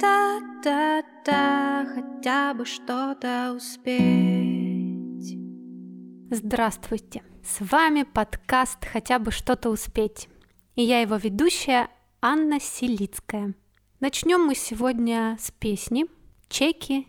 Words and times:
Да-да-да-да, 0.00 1.86
хотя 1.92 2.54
бы 2.54 2.64
что-то 2.64 3.52
успеть. 3.56 5.36
Здравствуйте! 6.30 7.24
С 7.42 7.60
вами 7.60 8.04
подкаст 8.04 8.84
«Хотя 8.84 9.18
бы 9.18 9.32
что-то 9.32 9.70
успеть». 9.70 10.28
И 10.76 10.82
я 10.82 11.00
его 11.00 11.16
ведущая 11.16 11.88
Анна 12.20 12.60
Селицкая. 12.60 13.54
Начнем 13.98 14.42
мы 14.42 14.54
сегодня 14.54 15.36
с 15.40 15.50
песни 15.50 16.06
«Чеки». 16.48 17.08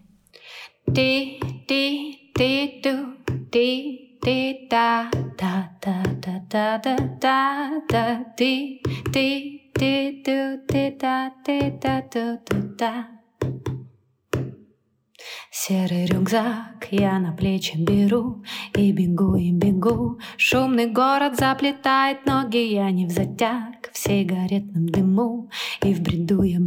Ты, 0.86 1.40
ты, 1.68 2.32
ты, 2.34 2.82
ту, 2.82 3.14
ты, 3.52 4.18
ты, 4.20 4.68
да, 4.72 5.12
да, 5.38 5.78
да, 5.82 6.04
да, 6.24 6.44
да, 6.50 6.78
да, 6.84 6.98
да, 7.22 7.82
да, 7.88 8.24
ты, 8.36 8.82
ты, 9.14 9.59
ты, 9.80 10.22
ты, 10.26 10.58
ты, 10.68 10.98
да, 11.00 11.32
ты, 11.46 11.72
да, 11.82 12.04
да, 12.14 12.38
да, 12.50 12.58
да. 12.78 13.08
Серый 15.52 16.06
рюкзак 16.06 16.88
я 16.92 17.18
на 17.20 17.32
плечи 17.32 17.78
беру 17.78 18.44
И 18.76 18.92
бегу, 18.92 19.36
и 19.36 19.52
бегу 19.52 20.20
Шумный 20.38 20.92
город 20.92 21.38
заплетает 21.38 22.26
ноги 22.26 22.74
Я 22.74 22.92
не 22.92 23.06
в 23.06 23.12
затяг 23.12 23.90
в 23.92 23.98
сигаретном 23.98 24.88
дыму 24.90 25.50
И 25.84 25.94
в 25.94 26.02
бреду 26.02 26.44
я 26.44 26.59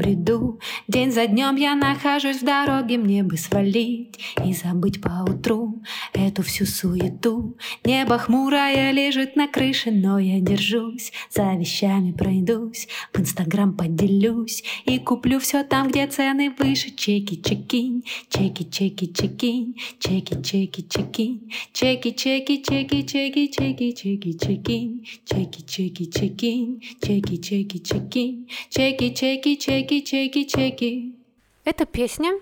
День 1.13 1.27
за 1.27 1.27
днем 1.27 1.57
я 1.57 1.75
нахожусь 1.75 2.39
в 2.39 2.45
дороге, 2.45 2.97
мне 2.97 3.23
бы 3.23 3.37
свалить 3.37 4.19
и 4.47 4.55
забыть 4.55 5.03
по 5.03 5.27
утру 5.29 5.83
эту 6.15 6.43
всю 6.43 6.65
суету. 6.65 7.59
Небо 7.85 8.17
хмурое 8.17 8.93
лежит 8.93 9.37
на 9.37 9.47
крыше, 9.47 9.91
но 9.91 10.19
я 10.19 10.41
держусь, 10.41 11.13
за 11.31 11.53
вещами 11.53 12.13
пройдусь, 12.13 12.89
в 13.13 13.21
Инстаграм 13.21 13.77
поделюсь 13.77 14.65
и 14.87 14.99
куплю 14.99 15.39
все 15.39 15.65
там, 15.65 15.89
где 15.89 16.07
цены 16.07 16.55
выше. 16.59 16.91
Чеки, 16.91 17.43
чекинь, 17.43 18.05
чеки, 18.31 18.65
чеки, 18.71 19.13
чекинь, 19.13 19.77
чеки, 19.99 20.43
чеки, 20.43 20.83
чекинь, 20.89 21.53
чеки, 21.75 22.15
чеки, 22.15 22.63
чеки, 22.63 23.03
чеки, 23.03 23.49
чеки, 23.49 23.93
чеки, 23.93 24.33
чекинь, 24.39 25.05
чеки, 25.27 25.63
чеки, 25.67 26.11
чекинь, 26.11 26.81
чеки, 27.03 27.37
чеки, 27.37 27.83
чекинь, 27.83 28.49
чеки, 28.71 29.15
чеки, 29.15 29.57
чеки, 29.57 29.57
чеки, 29.59 30.01
чеки, 30.01 30.45
чеки. 30.47 31.02
Эта 31.65 31.87
песня 31.87 32.39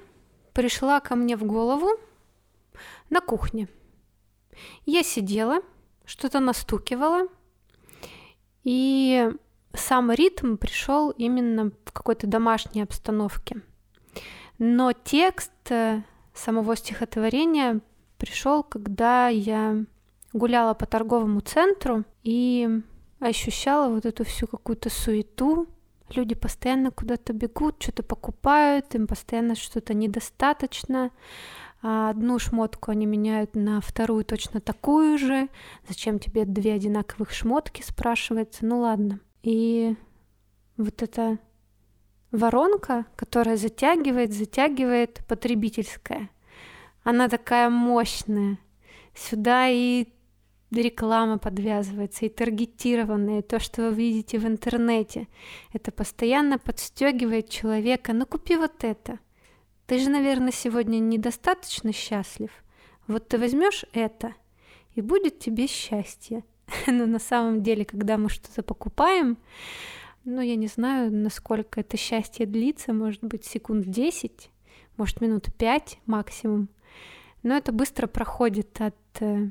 пришла 0.53 1.01
ко 1.01 1.15
мне 1.15 1.37
в 1.37 1.45
голову 1.45 1.91
на 3.11 3.21
кухне. 3.21 3.69
Я 4.87 5.03
сидела, 5.03 5.61
что-то 6.05 6.41
настукивала, 6.41 7.29
и 8.65 9.31
сам 9.75 10.11
ритм 10.11 10.57
пришел 10.57 11.11
именно 11.11 11.71
в 11.85 11.93
какой-то 11.93 12.27
домашней 12.27 12.83
обстановке. 12.83 13.63
Но 14.59 14.93
текст 14.93 15.53
самого 16.35 16.77
стихотворения 16.77 17.81
пришел, 18.19 18.63
когда 18.63 19.29
я 19.29 19.85
гуляла 20.33 20.75
по 20.75 20.87
торговому 20.87 21.41
центру 21.41 22.05
и 22.23 22.69
ощущала 23.19 23.93
вот 23.93 24.07
эту 24.07 24.25
всю 24.25 24.47
какую-то 24.47 24.91
суету. 24.91 25.67
Люди 26.15 26.35
постоянно 26.35 26.91
куда-то 26.91 27.33
бегут, 27.33 27.83
что-то 27.83 28.03
покупают, 28.03 28.95
им 28.95 29.07
постоянно 29.07 29.55
что-то 29.55 29.95
недостаточно. 29.95 31.11
А 31.83 32.11
одну 32.11 32.39
шмотку 32.39 32.91
они 32.91 33.07
меняют 33.07 33.55
на 33.55 33.81
вторую 33.81 34.25
точно 34.25 34.61
такую 34.61 35.17
же. 35.19 35.49
Зачем 35.89 36.19
тебе 36.19 36.45
две 36.45 36.75
одинаковых 36.75 37.31
шмотки, 37.31 37.83
спрашивается. 37.83 38.67
Ну 38.67 38.81
ладно. 38.81 39.21
И 39.43 39.97
вот 40.77 41.03
это 41.03 41.39
воронка, 42.31 43.07
которая 43.17 43.57
затягивает, 43.57 44.33
затягивает 44.33 45.21
потребительская. 45.27 46.29
Она 47.03 47.29
такая 47.29 47.71
мощная. 47.71 48.59
Сюда 49.15 49.69
и 49.69 50.09
реклама 50.71 51.39
подвязывается, 51.39 52.27
и 52.27 52.29
таргетированная, 52.29 53.41
и 53.41 53.43
то, 53.43 53.59
что 53.59 53.89
вы 53.89 53.95
видите 53.95 54.39
в 54.39 54.47
интернете. 54.47 55.29
Это 55.73 55.91
постоянно 55.91 56.59
подстегивает 56.59 57.49
человека. 57.49 58.13
Ну 58.13 58.27
купи 58.27 58.57
вот 58.57 58.85
это. 58.85 59.19
Ты 59.87 59.99
же, 59.99 60.09
наверное, 60.11 60.53
сегодня 60.53 60.99
недостаточно 60.99 61.93
счастлив. 61.93 62.51
Вот 63.09 63.27
ты 63.27 63.39
возьмешь 63.39 63.85
это, 63.93 64.35
и 64.95 65.01
будет 65.01 65.41
тебе 65.41 65.67
счастье. 65.67 66.45
Но 66.87 67.07
на 67.07 67.19
самом 67.19 67.63
деле, 67.63 67.85
когда 67.85 68.17
мы 68.17 68.29
что-то 68.29 68.63
покупаем, 68.63 69.37
ну, 70.25 70.41
я 70.41 70.55
не 70.55 70.67
знаю, 70.67 71.13
насколько 71.13 71.81
это 71.81 71.97
счастье 71.97 72.47
длится, 72.47 72.93
может 72.93 73.25
быть, 73.25 73.45
секунд 73.45 73.87
10, 73.87 74.51
может, 74.97 75.21
минут 75.21 75.49
5 75.57 75.99
максимум. 76.07 76.69
Но 77.43 77.57
это 77.57 77.73
быстро 77.73 78.07
проходит 78.07 78.81
от, 78.81 78.95
э, 79.21 79.51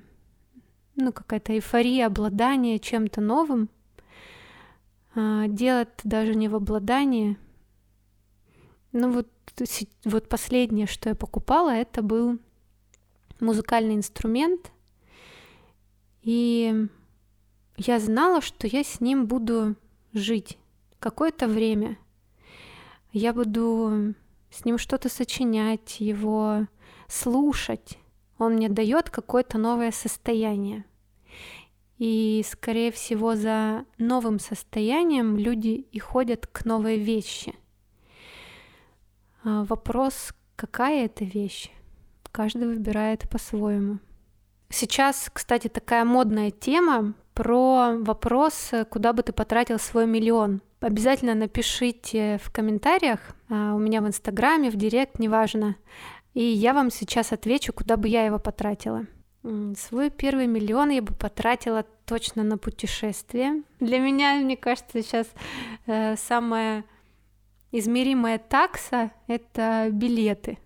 ну, 0.99 1.13
какая-то 1.13 1.53
эйфория 1.53 2.07
обладания 2.07 2.79
чем-то 2.79 3.21
новым. 3.21 3.69
А, 5.15 5.47
дело 5.47 5.87
даже 6.03 6.35
не 6.35 6.47
в 6.47 6.55
обладании. 6.55 7.37
Ну, 8.91 9.11
вот, 9.11 9.27
вот 10.05 10.29
последнее, 10.29 10.87
что 10.87 11.09
я 11.09 11.15
покупала, 11.15 11.69
это 11.69 12.01
был 12.01 12.39
музыкальный 13.39 13.95
инструмент. 13.95 14.71
И 16.21 16.87
я 17.77 17.99
знала, 17.99 18.41
что 18.41 18.67
я 18.67 18.83
с 18.83 18.99
ним 18.99 19.25
буду 19.25 19.75
жить 20.13 20.57
какое-то 20.99 21.47
время. 21.47 21.97
Я 23.11 23.33
буду 23.33 24.13
с 24.51 24.65
ним 24.65 24.77
что-то 24.77 25.09
сочинять, 25.09 25.99
его 25.99 26.67
слушать. 27.07 27.97
Он 28.39 28.53
мне 28.53 28.69
дает 28.69 29.09
какое-то 29.09 29.57
новое 29.57 29.91
состояние. 29.91 30.85
И, 31.97 32.43
скорее 32.49 32.91
всего, 32.91 33.35
за 33.35 33.85
новым 33.97 34.39
состоянием 34.39 35.37
люди 35.37 35.85
и 35.91 35.99
ходят 35.99 36.47
к 36.47 36.63
новой 36.63 36.97
вещи. 36.97 37.53
А 39.43 39.65
вопрос, 39.65 40.33
какая 40.55 41.05
это 41.05 41.25
вещь, 41.25 41.69
каждый 42.31 42.67
выбирает 42.67 43.29
по-своему. 43.29 43.99
Сейчас, 44.69 45.29
кстати, 45.33 45.67
такая 45.67 46.05
модная 46.05 46.51
тема 46.51 47.15
про 47.33 47.97
вопрос, 47.97 48.71
куда 48.89 49.11
бы 49.11 49.23
ты 49.23 49.33
потратил 49.33 49.79
свой 49.79 50.07
миллион. 50.07 50.61
Обязательно 50.79 51.35
напишите 51.35 52.39
в 52.41 52.51
комментариях, 52.51 53.19
а, 53.49 53.73
у 53.73 53.79
меня 53.79 54.01
в 54.01 54.07
Инстаграме, 54.07 54.69
в 54.69 54.77
Директ, 54.77 55.19
неважно, 55.19 55.75
и 56.33 56.43
я 56.43 56.73
вам 56.73 56.91
сейчас 56.91 57.31
отвечу, 57.31 57.73
куда 57.73 57.97
бы 57.97 58.07
я 58.07 58.25
его 58.25 58.39
потратила. 58.39 59.05
Свой 59.77 60.09
первый 60.09 60.47
миллион 60.47 60.89
я 60.89 61.01
бы 61.01 61.13
потратила 61.13 61.85
точно 62.05 62.43
на 62.43 62.57
путешествие. 62.57 63.63
Для 63.79 63.99
меня, 63.99 64.35
мне 64.35 64.57
кажется, 64.57 65.01
сейчас 65.01 65.27
э, 65.85 66.17
самая 66.17 66.83
измеримая 67.71 68.37
такса— 68.37 69.11
это 69.27 69.87
билеты. 69.91 70.57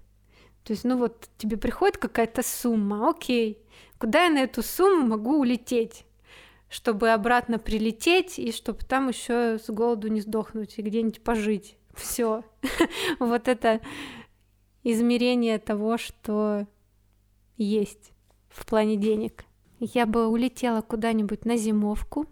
То 0.64 0.74
есть, 0.74 0.86
ну 0.86 0.98
вот 0.98 1.30
тебе 1.38 1.58
приходит 1.58 1.98
какая-то 1.98 2.42
сумма, 2.42 3.10
окей, 3.10 3.60
куда 4.00 4.26
я 4.26 4.32
на 4.32 4.40
эту 4.40 4.64
сумму 4.64 5.06
могу 5.08 5.40
улететь? 5.40 6.06
чтобы 6.74 7.12
обратно 7.12 7.60
прилететь 7.60 8.40
и 8.40 8.52
чтобы 8.52 8.80
там 8.80 9.08
еще 9.08 9.60
с 9.60 9.70
голоду 9.70 10.08
не 10.08 10.22
сдохнуть 10.22 10.80
и 10.80 10.82
где-нибудь 10.82 11.22
пожить. 11.22 11.78
Все. 11.94 12.44
вот 13.20 13.48
это 13.48 13.80
измерение 14.84 15.60
того, 15.60 15.98
что 15.98 16.68
есть 17.58 18.12
в 18.50 18.66
плане 18.66 18.98
денег. 18.98 19.46
Я 19.80 20.06
бы 20.06 20.28
улетела 20.28 20.82
куда-нибудь 20.82 21.46
на 21.46 21.58
зимовку, 21.58 22.28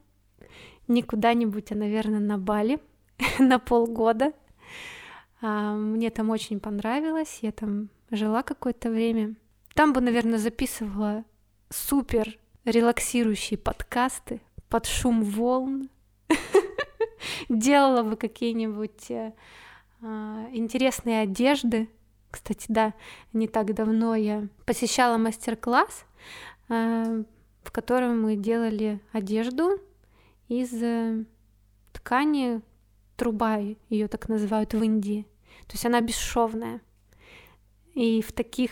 не 0.87 1.01
куда-нибудь, 1.01 1.71
а, 1.71 1.75
наверное, 1.75 2.19
на 2.19 2.37
Бали 2.37 2.79
на 3.39 3.59
полгода. 3.59 4.33
А, 5.41 5.75
мне 5.75 6.09
там 6.09 6.29
очень 6.29 6.59
понравилось, 6.59 7.39
я 7.41 7.51
там 7.51 7.89
жила 8.11 8.43
какое-то 8.43 8.89
время. 8.89 9.35
Там 9.73 9.93
бы, 9.93 10.01
наверное, 10.01 10.37
записывала 10.37 11.23
супер 11.69 12.37
релаксирующие 12.65 13.57
подкасты 13.57 14.41
под 14.69 14.85
шум 14.85 15.23
волн, 15.23 15.89
делала 17.49 18.03
бы 18.03 18.15
какие-нибудь 18.15 19.09
э, 19.09 19.33
а, 20.01 20.47
интересные 20.51 21.21
одежды. 21.21 21.89
Кстати, 22.31 22.65
да, 22.69 22.93
не 23.33 23.47
так 23.47 23.73
давно 23.73 24.15
я 24.15 24.47
посещала 24.65 25.17
мастер-класс, 25.17 26.05
э, 26.69 27.23
в 27.63 27.71
котором 27.71 28.21
мы 28.21 28.37
делали 28.37 29.01
одежду 29.11 29.79
из 30.47 30.73
э, 30.81 31.25
ткани 31.91 32.61
труба, 33.17 33.59
ее 33.89 34.07
так 34.07 34.29
называют 34.29 34.73
в 34.73 34.81
Индии. 34.81 35.27
То 35.67 35.73
есть 35.73 35.85
она 35.85 36.01
бесшовная. 36.01 36.81
И 37.93 38.21
в 38.21 38.31
таких 38.31 38.71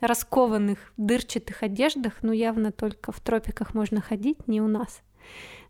раскованных 0.00 0.92
дырчатых 0.96 1.62
одеждах, 1.62 2.14
ну 2.22 2.32
явно 2.32 2.72
только 2.72 3.12
в 3.12 3.20
тропиках 3.20 3.74
можно 3.74 4.00
ходить, 4.00 4.48
не 4.48 4.60
у 4.60 4.66
нас. 4.66 5.02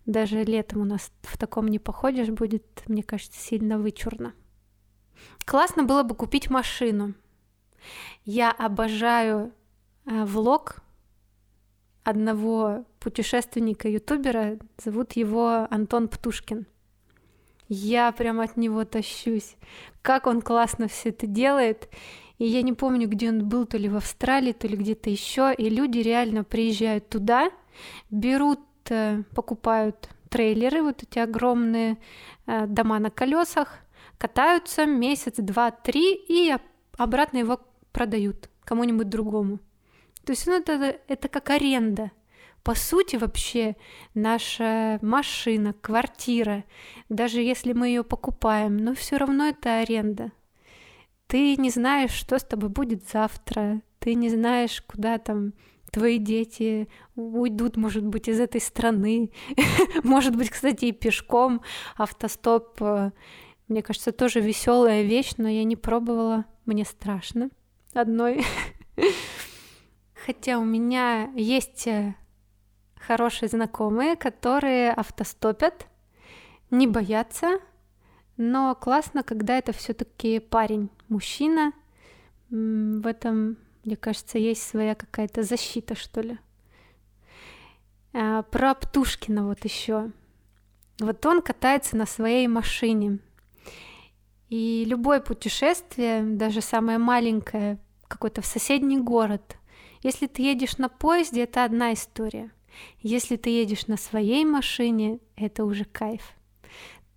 Даже 0.06 0.43
летом 0.43 0.81
у 0.81 0.84
нас 0.84 1.12
в 1.22 1.37
таком 1.37 1.69
не 1.69 1.78
походишь, 1.78 2.28
будет, 2.28 2.64
мне 2.87 3.02
кажется, 3.02 3.38
сильно 3.38 3.78
вычурно. 3.78 4.32
Классно 5.44 5.84
было 5.84 6.02
бы 6.02 6.14
купить 6.14 6.50
машину. 6.50 7.14
Я 8.25 8.50
обожаю 8.50 9.52
э, 10.06 10.25
влог 10.25 10.76
одного 12.05 12.84
путешественника-ютубера, 13.00 14.58
зовут 14.82 15.12
его 15.12 15.67
Антон 15.70 16.08
Птушкин. 16.08 16.67
Я 17.69 18.11
прям 18.12 18.40
от 18.40 18.56
него 18.56 18.84
тащусь. 18.84 19.56
Как 20.02 20.26
он 20.26 20.43
классно 20.43 20.88
все 20.88 21.11
это 21.11 21.26
делает. 21.26 21.88
И 22.38 22.44
я 22.44 22.62
не 22.62 22.72
помню, 22.72 23.08
где 23.08 23.28
он 23.28 23.49
был, 23.49 23.64
то 23.67 23.76
ли 23.78 23.88
в 23.88 23.96
Австралии, 23.96 24.52
то 24.52 24.67
ли 24.67 24.76
где-то 24.76 25.08
еще. 25.08 25.55
И 25.55 25.69
люди 25.69 25.99
реально 25.99 26.43
приезжают 26.43 27.08
туда, 27.08 27.50
берут, 28.11 28.61
э, 28.88 29.22
покупают 29.34 30.08
трейлеры, 30.31 30.82
вот 30.82 31.02
эти 31.02 31.19
огромные 31.19 31.99
э, 32.46 32.67
дома 32.67 32.99
на 32.99 33.11
колесах, 33.11 33.78
катаются 34.20 34.84
месяц, 34.84 35.37
два, 35.38 35.70
три 35.70 36.14
и 36.14 36.55
обратно 36.99 37.38
его 37.38 37.58
продают 37.90 38.50
кому-нибудь 38.64 39.08
другому. 39.08 39.61
То 40.26 40.32
есть 40.32 40.46
ну, 40.46 40.58
это, 40.58 41.00
это 41.08 41.28
как 41.28 41.49
аренда. 41.49 42.11
По 42.62 42.75
сути, 42.75 43.17
вообще, 43.17 43.76
наша 44.12 44.99
машина, 45.00 45.72
квартира, 45.72 46.64
даже 47.08 47.40
если 47.40 47.72
мы 47.72 47.88
ее 47.88 48.05
покупаем, 48.05 48.76
но 48.76 48.94
все 48.94 49.17
равно 49.17 49.46
это 49.46 49.81
аренда. 49.81 50.32
Ты 51.26 51.56
не 51.56 51.70
знаешь, 51.70 52.12
что 52.12 52.38
с 52.38 52.44
тобой 52.44 52.69
будет 52.69 53.08
завтра, 53.08 53.81
ты 54.00 54.14
не 54.14 54.28
знаешь, 54.28 54.82
куда 54.82 55.17
там 55.17 55.55
твои 55.90 56.19
дети 56.19 56.88
уйдут, 57.17 57.78
может 57.78 58.05
быть, 58.05 58.28
из 58.28 58.38
этой 58.38 58.61
страны, 58.61 59.32
может 60.05 60.37
быть, 60.37 60.50
кстати, 60.50 60.84
и 60.87 60.93
пешком. 60.93 61.62
Автостоп, 61.96 62.76
э, 62.82 63.12
мне 63.70 63.82
кажется, 63.82 64.11
тоже 64.11 64.40
веселая 64.40 65.02
вещь, 65.02 65.34
но 65.38 65.49
я 65.49 65.62
не 65.62 65.76
пробовала, 65.76 66.44
мне 66.67 66.84
страшно 66.84 67.50
одной. 67.94 68.44
Хотя 70.26 70.58
у 70.58 70.64
меня 70.64 71.31
есть 71.37 71.87
э, 71.87 72.17
хорошие 72.96 73.49
знакомые, 73.49 74.17
которые 74.17 74.93
автостопят, 74.93 75.87
не 76.70 76.88
боятся, 76.88 77.61
но 78.37 78.75
классно, 78.75 79.22
когда 79.22 79.56
это 79.58 79.72
все-таки 79.72 80.40
парень, 80.40 80.90
мужчина. 81.08 81.72
В 82.49 83.06
этом, 83.06 83.56
мне 83.84 83.96
кажется, 83.96 84.38
есть 84.38 84.62
своя 84.62 84.96
какая-то 84.96 85.44
защита, 85.44 85.94
что 85.94 86.22
ли. 86.22 86.38
А, 88.12 88.43
про 88.43 88.75
Птушкина 88.75 89.46
вот 89.46 89.64
еще. 89.64 90.11
Вот 90.99 91.25
он 91.25 91.40
катается 91.40 91.96
на 91.96 92.06
своей 92.06 92.49
машине. 92.49 93.20
И 94.50 94.85
любое 94.85 95.20
путешествие, 95.20 96.23
даже 96.23 96.61
самое 96.61 96.99
маленькое, 96.99 97.79
какой-то 98.08 98.43
в 98.43 98.47
соседний 98.47 98.99
город, 98.99 99.56
если 100.02 100.26
ты 100.26 100.43
едешь 100.43 100.76
на 100.79 100.88
поезде, 100.88 101.44
это 101.44 101.64
одна 101.64 101.93
история. 101.93 102.50
Если 103.00 103.37
ты 103.37 103.50
едешь 103.50 103.87
на 103.87 103.97
своей 103.97 104.44
машине, 104.44 105.20
это 105.37 105.64
уже 105.64 105.85
кайф. 105.85 106.32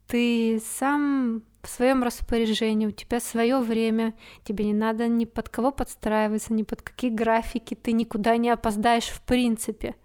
Ты 0.08 0.62
сам 0.78 1.44
в 1.64 1.70
своем 1.70 2.04
распоряжении, 2.04 2.88
у 2.88 2.92
тебя 2.92 3.20
свое 3.20 3.60
время, 3.60 4.14
тебе 4.44 4.66
не 4.66 4.74
надо 4.74 5.08
ни 5.08 5.26
под 5.26 5.50
кого 5.50 5.72
подстраиваться, 5.72 6.54
ни 6.54 6.64
под 6.64 6.82
какие 6.82 7.10
графики, 7.10 7.74
ты 7.74 7.94
никуда 7.94 8.36
не 8.38 8.50
опоздаешь 8.50 9.08
в 9.08 9.22
принципе, 9.22 9.96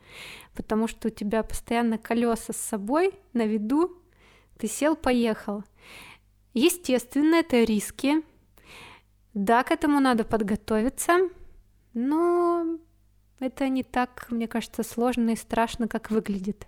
потому 0.54 0.86
что 0.86 1.08
у 1.08 1.10
тебя 1.10 1.42
постоянно 1.42 1.98
колеса 1.98 2.52
с 2.52 2.56
собой 2.58 3.12
на 3.32 3.44
виду, 3.44 4.00
ты 4.56 4.68
сел, 4.68 4.94
поехал. 4.94 5.64
Естественно, 6.58 7.36
это 7.36 7.62
риски. 7.62 8.22
Да, 9.32 9.62
к 9.62 9.70
этому 9.70 10.00
надо 10.00 10.24
подготовиться, 10.24 11.28
но 11.94 12.78
это 13.38 13.68
не 13.68 13.84
так, 13.84 14.26
мне 14.30 14.48
кажется, 14.48 14.82
сложно 14.82 15.30
и 15.30 15.36
страшно, 15.36 15.86
как 15.86 16.10
выглядит. 16.10 16.66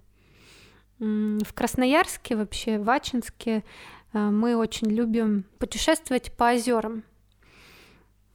В 0.99 1.53
Красноярске, 1.55 2.37
вообще 2.37 2.79
в 2.79 2.89
Ачинске, 2.89 3.65
э, 4.13 4.19
мы 4.19 4.55
очень 4.55 4.89
любим 4.89 5.45
путешествовать 5.59 6.33
по 6.37 6.53
озерам. 6.53 7.03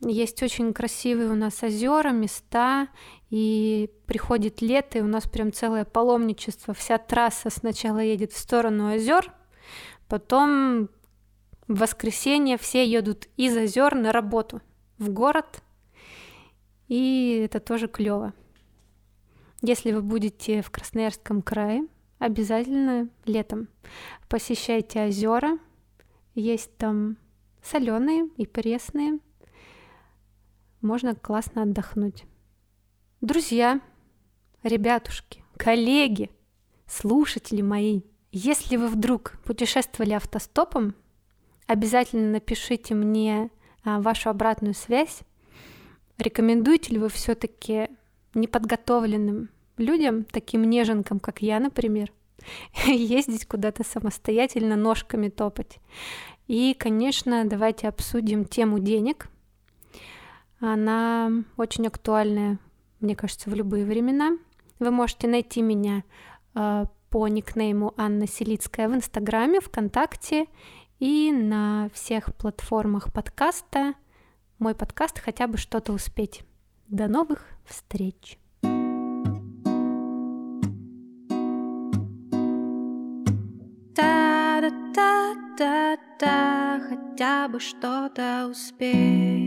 Есть 0.02 0.44
очень 0.44 0.74
красивые 0.74 1.30
у 1.30 1.36
нас 1.36 1.64
озера, 1.64 2.10
места, 2.10 2.90
и 3.30 3.90
приходит 4.08 4.62
лето, 4.62 4.98
и 4.98 5.02
у 5.02 5.08
нас 5.08 5.26
прям 5.26 5.54
целое 5.54 5.86
паломничество. 5.86 6.74
Вся 6.74 6.98
трасса 6.98 7.50
сначала 7.50 8.00
едет 8.00 8.34
в 8.34 8.38
сторону 8.38 8.88
озер, 8.94 9.32
потом 10.10 10.90
в 11.68 11.80
воскресенье 11.80 12.58
все 12.58 12.86
едут 12.86 13.28
из 13.38 13.56
озер 13.58 13.96
на 13.96 14.12
работу 14.12 14.62
в 14.98 15.10
город, 15.10 15.64
и 16.88 17.42
это 17.44 17.60
тоже 17.60 17.88
клево. 17.88 18.34
Если 19.62 19.92
вы 19.92 20.02
будете 20.02 20.62
в 20.62 20.70
Красноярском 20.70 21.42
крае, 21.42 21.88
обязательно 22.20 23.10
летом 23.26 23.68
посещайте 24.30 25.06
озера. 25.06 25.58
Есть 26.36 26.76
там 26.78 27.18
соленые 27.64 28.28
и 28.38 28.46
пресные. 28.46 29.20
Можно 30.82 31.16
классно 31.16 31.64
отдохнуть. 31.64 32.26
Друзья, 33.22 33.82
ребятушки, 34.62 35.44
коллеги, 35.58 36.30
слушатели 36.86 37.62
мои, 37.62 38.02
если 38.32 38.76
вы 38.76 38.88
вдруг 38.90 39.40
путешествовали 39.46 40.12
автостопом, 40.12 40.94
обязательно 41.68 42.32
напишите 42.32 42.96
мне 42.96 43.50
а, 43.84 44.00
вашу 44.00 44.30
обратную 44.30 44.74
связь 44.74 45.24
Рекомендуете 46.18 46.94
ли 46.94 47.00
вы 47.00 47.10
все-таки 47.10 47.90
неподготовленным 48.34 49.50
людям, 49.78 50.24
таким 50.24 50.64
неженкам, 50.64 51.20
как 51.20 51.42
я, 51.42 51.60
например, 51.60 52.12
ездить 52.86 53.46
куда-то 53.46 53.84
самостоятельно, 53.84 54.76
ножками 54.76 55.30
топать? 55.30 55.80
И, 56.48 56.74
конечно, 56.78 57.44
давайте 57.46 57.88
обсудим 57.88 58.46
тему 58.46 58.80
денег. 58.80 59.28
Она 60.60 61.32
очень 61.58 61.88
актуальная, 61.88 62.60
мне 63.02 63.16
кажется, 63.16 63.50
в 63.50 63.54
любые 63.54 63.86
времена. 63.86 64.38
Вы 64.80 64.92
можете 64.92 65.28
найти 65.28 65.62
меня 65.62 66.04
э, 66.54 66.86
по 67.10 67.28
никнейму 67.28 67.94
Анна 67.98 68.28
Селицкая 68.28 68.88
в 68.88 68.96
Инстаграме, 68.96 69.60
ВКонтакте 69.60 70.46
и 71.00 71.32
на 71.32 71.90
всех 71.94 72.36
платформах 72.36 73.14
подкаста– 73.14 73.94
мой 74.58 74.74
подкаст 74.74 75.20
«Хотя 75.20 75.48
бы 75.48 75.58
что-то 75.58 75.92
успеть». 75.92 76.44
До 76.88 77.10
новых 77.10 77.46
встреч! 77.66 78.40
Да-да-да-да-да, 83.94 86.80
хотя 86.88 87.50
бы 87.50 87.60
что-то 87.60 88.48
успеть. 88.50 89.45